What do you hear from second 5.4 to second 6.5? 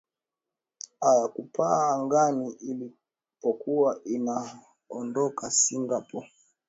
singapore